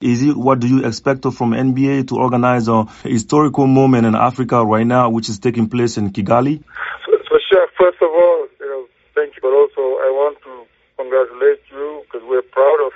[0.00, 4.64] Is it what do you expect from NBA to organize a historical moment in Africa
[4.64, 6.64] right now, which is taking place in Kigali?
[7.04, 7.68] For, sure.
[7.76, 10.64] First of all, you know, thank you, but also I want to
[10.96, 12.92] congratulate you because we're proud of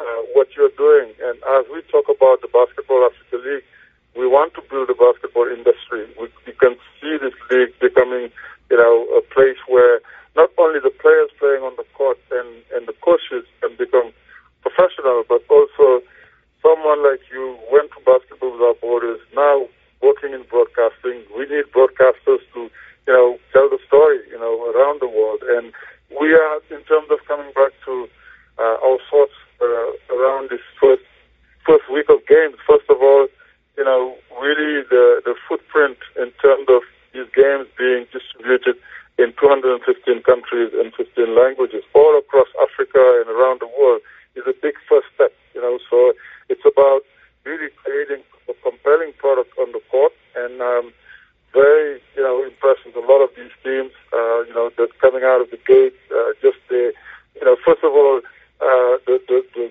[0.00, 1.12] uh, what you're doing.
[1.20, 3.64] And as we talk about the Basketball Africa League,
[4.16, 6.08] we want to build a basketball industry.
[6.16, 8.32] We, we can see this league becoming,
[8.72, 10.00] you know, a place where
[10.32, 14.16] not only the players playing on the court and, and the coaches can become
[14.64, 16.00] professional, but also
[16.66, 19.68] someone like you went to Basketball Without Borders, now
[20.02, 21.24] working in broadcasting.
[21.36, 22.70] We need broadcasters to,
[23.06, 25.42] you know, tell the story, you know, around the world.
[25.42, 25.72] And
[26.10, 28.08] we are, in terms of coming back to
[28.58, 31.02] uh, our thoughts uh, around this first
[31.66, 32.56] first week of games.
[32.66, 33.26] First of all,
[33.76, 38.76] you know, really the the footprint in terms of these games being distributed
[39.18, 44.00] in 215 countries and 15 languages all across Africa and around the world
[44.36, 45.32] is a big first step.
[45.54, 46.12] You know, so
[46.48, 47.00] it's about
[47.44, 50.92] really creating a compelling product on the court and um,
[51.52, 55.26] very, you know, impressed with a lot of these teams, uh, you know, that's coming
[55.26, 55.98] out of the gate.
[56.14, 56.94] Uh, just the,
[57.34, 58.22] you know, first of all,
[58.62, 59.66] uh, the, the, the,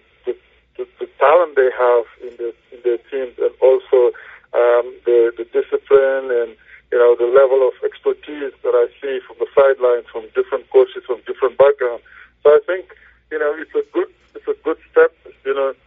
[0.75, 4.11] the, the, talent they have in, the, in their teams and also
[4.51, 6.51] um, the, the discipline and,
[6.91, 11.07] you know, the level of expertise that I see from the sidelines from different coaches
[11.07, 12.03] from different backgrounds.
[12.43, 12.91] So I think,
[13.31, 15.15] you know, it's a good, it's a good step.
[15.45, 15.77] Been a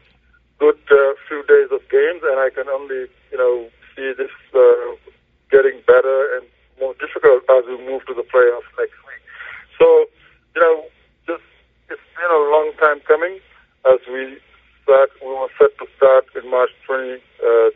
[0.58, 4.94] good uh, few days of games, and I can only, you know, see this uh,
[5.50, 6.46] getting better and
[6.78, 9.22] more difficult as we move to the playoffs next week.
[9.78, 9.86] So,
[10.54, 10.76] you know,
[11.26, 11.46] just
[11.90, 13.38] it's been a long time coming
[13.86, 14.38] as we
[14.82, 15.10] start.
[15.22, 17.70] We were set to start in March 2013, uh,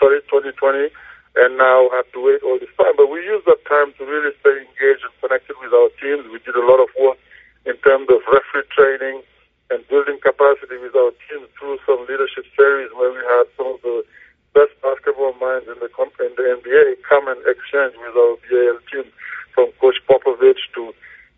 [0.00, 0.92] sorry, 2020,
[1.40, 2.96] and now have to wait all this time.
[2.96, 6.28] But we used that time to really stay engaged and connected with our teams.
[6.28, 7.18] We did a lot of work
[7.64, 9.24] in terms of referee training
[9.72, 13.80] and building capacity with our team through some leadership series where we had some of
[13.80, 14.04] the
[14.52, 19.08] best basketball minds in the in the NBA come and exchange with our BAL team,
[19.56, 20.92] from Coach Popovich to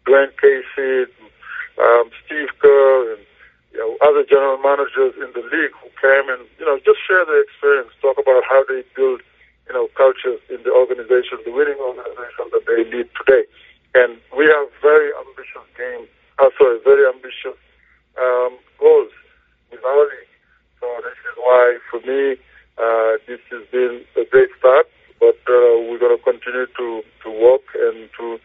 [0.07, 1.07] Dwane Casey,
[1.79, 3.23] um, Steve Kerr, and
[3.73, 7.25] you know other general managers in the league who came and you know just share
[7.25, 9.23] their experience, talk about how they build
[9.71, 13.47] you know cultures in the organization, the winning organization that they lead today.
[13.95, 15.11] And we have very
[16.59, 17.59] sorry, very ambitious
[18.19, 19.15] um, goals
[19.71, 20.35] with our league.
[20.81, 22.37] So this is why, for me,
[22.77, 24.87] uh, this has been a great start.
[25.19, 28.39] But uh, we're going to continue to to work and to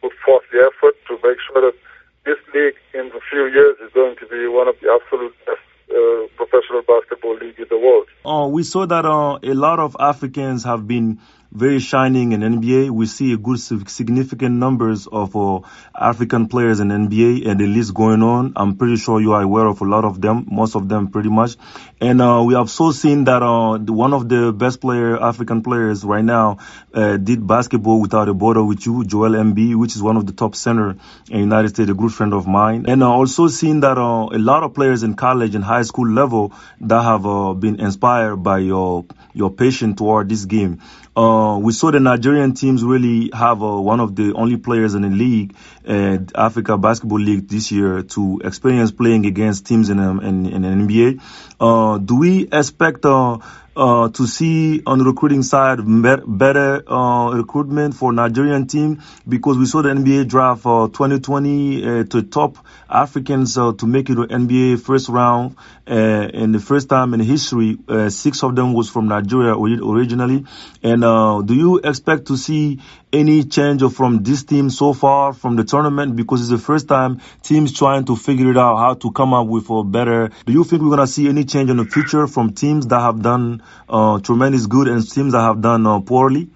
[0.00, 1.76] put forth the effort to make sure that
[2.24, 5.66] this league in a few years is going to be one of the absolute best
[5.90, 8.06] uh, professional basketball league in the world.
[8.24, 11.18] Oh, we saw that uh, a lot of Africans have been
[11.52, 12.90] very shining in NBA.
[12.90, 15.60] We see a good significant numbers of uh,
[15.94, 18.52] African players in NBA and the list going on.
[18.54, 21.28] I'm pretty sure you are aware of a lot of them, most of them pretty
[21.28, 21.56] much.
[22.00, 26.04] And uh, we have so seen that uh, one of the best player African players
[26.04, 26.58] right now
[26.94, 30.32] uh, did basketball without a border with you, Joel Embiid, which is one of the
[30.32, 30.96] top center
[31.30, 32.84] in United States, a good friend of mine.
[32.86, 36.08] And uh, also seen that uh, a lot of players in college and high school
[36.08, 40.80] level that have been inspired by your your passion toward this game.
[41.40, 45.02] Uh, we saw the Nigerian teams really have uh, one of the only players in
[45.02, 45.54] the league,
[45.88, 50.62] uh, Africa Basketball League this year, to experience playing against teams in, um, in, in,
[50.62, 51.20] NBA.
[51.58, 53.06] Uh, do we expect
[53.80, 59.58] uh, uh, to see on the recruiting side better uh, recruitment for Nigerian team because
[59.58, 62.56] we saw the NBA draft for 2020 uh, to top
[62.88, 67.20] Africans uh, to make it to NBA first round and uh, the first time in
[67.20, 70.44] history uh, six of them was from Nigeria originally.
[70.82, 71.02] And
[71.46, 72.80] do you expect to see
[73.12, 76.14] any change from this team so far from the tournament?
[76.14, 79.48] Because it's the first time teams trying to figure it out how to come up
[79.48, 80.30] with a better.
[80.46, 83.00] Do you think we're going to see any change in the future from teams that
[83.00, 86.48] have done uh, tremendous good and teams that have done uh, poorly?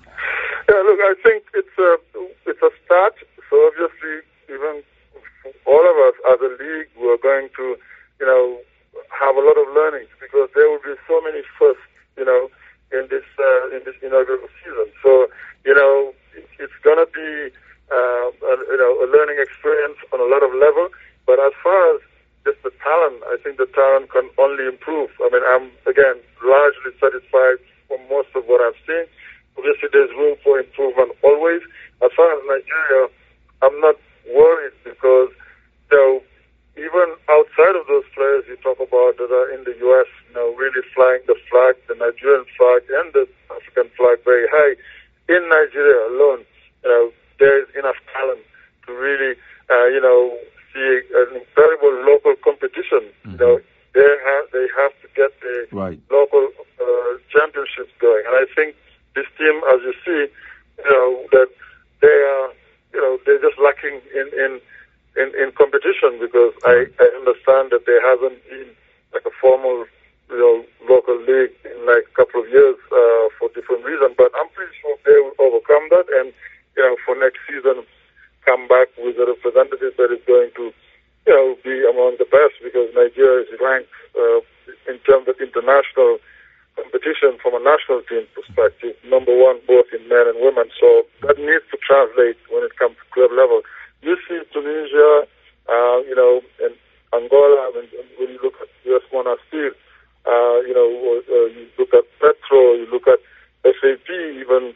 [0.68, 1.96] Yeah, look, I think it's a
[2.46, 3.14] it's a start.
[3.50, 4.82] So obviously, even
[5.66, 7.76] all of us as a league, we're going to,
[8.20, 8.60] you know,
[9.12, 11.84] have a lot of learnings because there will be so many firsts,
[12.16, 12.50] you know,
[12.92, 14.88] in this uh, in this inaugural season.
[15.02, 15.28] So
[15.64, 16.14] you know,
[16.58, 17.54] it's going to be
[17.90, 20.88] uh, a, you know a learning experience on a lot of level.
[21.26, 22.00] But as far as
[22.44, 25.10] just the talent, I think the talent can only improve.
[25.24, 27.58] I mean, I'm again largely satisfied
[27.88, 29.04] from most of what I've seen.
[29.56, 31.62] Obviously, there's room for improvement always.
[32.04, 33.08] As far as Nigeria,
[33.62, 33.96] I'm not
[34.28, 35.30] worried because
[35.90, 36.12] you know,
[36.76, 40.52] even outside of those players you talk about that are in the U.S., you know,
[40.58, 43.24] really flying the flag, the Nigerian flag and the
[43.54, 44.74] African flag very high.
[45.32, 46.44] In Nigeria alone,
[46.82, 47.04] you know,
[47.38, 48.42] there is enough talent
[48.86, 49.38] to really,
[49.70, 50.36] uh, you know,
[50.74, 53.06] see an incredible local competition.
[53.22, 53.30] Mm-hmm.
[53.30, 53.54] You know,
[53.94, 55.98] they have they have to get the the Right.
[56.10, 56.50] local
[56.82, 58.24] uh, championships going.
[58.26, 58.74] And I think
[59.14, 60.22] this team, as you see,
[60.82, 61.48] you know, that
[62.02, 62.48] they are,
[62.92, 64.52] you know, they're just lacking in, in,
[65.16, 68.72] in, in competition because I, I understand that there hasn't been
[69.12, 69.84] like a formal,
[70.32, 70.56] you know,
[70.88, 74.16] local league in like a couple of years uh, for different reasons.
[74.16, 76.32] But I'm pretty sure they will overcome that and,
[76.76, 77.84] you know, for next season,
[78.48, 80.72] come back with a representative that is going to,
[81.28, 84.40] you know, be among the best because Nigeria is ranked uh,
[84.88, 86.18] in terms of international
[86.76, 90.66] competition from a national team perspective, number one both in men and women.
[90.80, 93.62] So that needs to translate when it comes to club level.
[94.02, 95.26] You see Tunisia,
[95.68, 96.74] uh, you know, and
[97.14, 97.86] Angola, when,
[98.18, 99.70] when you look at US Monastir,
[100.26, 103.20] uh, you know, uh, you look at Petro, you look at
[103.64, 104.74] SAP, even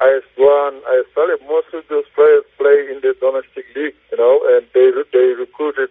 [0.00, 4.40] AS Douane, AS Salé, most of those players play in the domestic league, you know,
[4.56, 5.90] and they they recruited,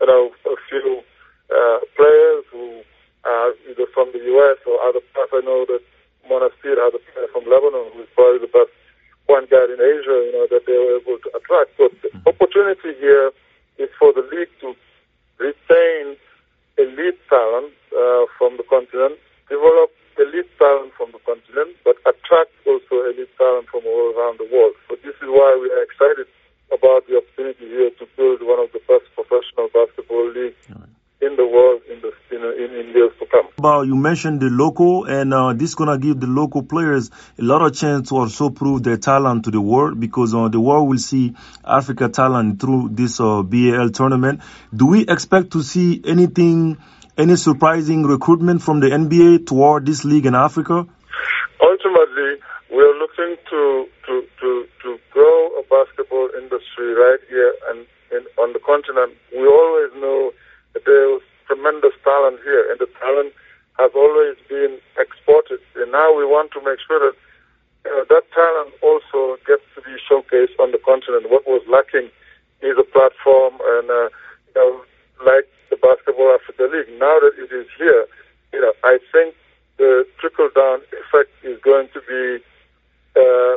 [0.00, 1.02] you know, a few
[1.50, 2.82] uh, players who
[3.24, 4.58] are either from the U.S.
[4.66, 5.32] or other parts.
[5.34, 5.82] I know that
[6.30, 8.72] Monastir has a player from Lebanon who is probably the best
[9.26, 11.76] point guard in Asia, you know, that they were able to attract.
[11.76, 13.32] So the opportunity here
[13.78, 14.74] is for the league to
[15.38, 16.18] retain
[16.78, 23.06] elite talent uh, from the continent, develop elite talent from the continent, but attract also
[23.10, 24.74] elite talent from all around the world.
[24.90, 26.26] So this is why we are excited
[26.74, 30.58] about the opportunity here to build one of the best professional basketball leagues
[31.20, 33.26] in the world in the in, in, in years to
[33.82, 37.74] You mentioned the local, and uh, this gonna give the local players a lot of
[37.74, 41.34] chance to also prove their talent to the world because uh, the world will see
[41.64, 44.40] Africa talent through this uh, BAL tournament.
[44.74, 46.78] Do we expect to see anything,
[47.16, 50.86] any surprising recruitment from the NBA toward this league in Africa?
[51.60, 52.40] Ultimately,
[52.70, 58.26] we are looking to to to, to grow a basketball industry right here and, and
[58.38, 59.14] on the continent.
[59.32, 60.32] We always know
[60.74, 63.32] that there was tremendous talent here, and the talent
[63.80, 65.60] has always been exported.
[65.76, 67.16] And now we want to make sure that
[67.88, 69.40] you know, that talent also
[70.08, 71.30] showcased on the continent.
[71.30, 72.10] What was lacking
[72.62, 74.08] is a platform, and uh,
[74.48, 74.82] you know,
[75.24, 76.88] like the Basketball Africa League.
[76.98, 78.06] Now that it is here,
[78.52, 79.34] you know, I think
[79.76, 82.42] the trickle down effect is going to be
[83.16, 83.56] uh,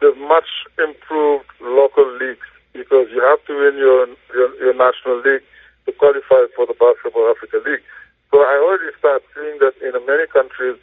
[0.00, 5.42] the much improved local leagues because you have to win your, your your national league
[5.86, 7.82] to qualify for the Basketball Africa League.
[8.30, 10.76] So I already start seeing that in many countries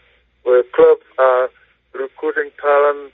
[0.43, 1.49] where clubs are
[1.93, 3.13] recruiting talent,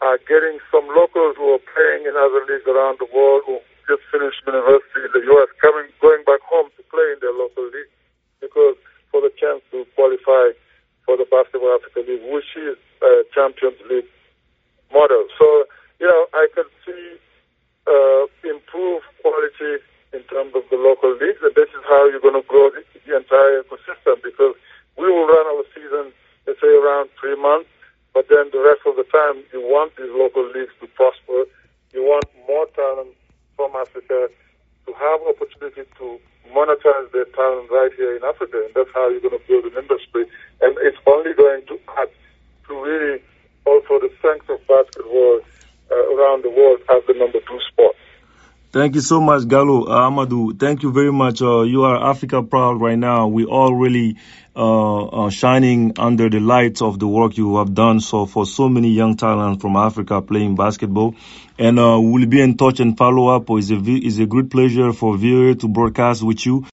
[0.00, 4.02] are getting some locals who are playing in other leagues around the world who just
[4.10, 5.50] finished university in the U.S.
[5.62, 7.92] coming, going back home to play in their local league
[8.40, 8.76] because
[9.10, 10.52] for the chance to qualify
[11.06, 14.10] for the Basketball Africa League, which is a Champions League
[14.92, 15.24] model.
[15.38, 15.46] So,
[16.02, 17.16] you know, I can see
[17.86, 19.80] uh, improved quality
[20.12, 22.82] in terms of the local leagues, and this is how you're going to grow the,
[23.06, 24.58] the entire ecosystem because
[24.98, 26.10] we will run our season,
[26.46, 27.70] let's say, around three months,
[28.12, 31.44] but then the rest of the time, you want these local leagues to prosper.
[31.92, 33.12] You want more talent
[33.56, 34.28] from Africa
[35.26, 36.20] have opportunity to
[36.54, 39.82] monetize their talent right here in Africa, and that's how you're going to build an
[39.82, 40.26] industry.
[40.60, 42.08] And it's only going to add
[42.68, 43.22] to really
[43.64, 45.40] also the strength of basketball
[45.90, 47.95] uh, around the world as the number two sport.
[48.76, 50.60] Thank you so much, Gallo uh, Amadou.
[50.60, 51.40] Thank you very much.
[51.40, 53.26] Uh, you are Africa proud right now.
[53.26, 54.16] We all really
[54.54, 58.00] uh, shining under the light of the work you have done.
[58.00, 61.14] So for so many young talents from Africa playing basketball,
[61.58, 63.44] and uh, we'll be in touch and follow up.
[63.48, 66.64] It's a it's a great pleasure for VOA to broadcast with you.